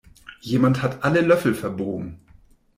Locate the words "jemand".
0.39-0.81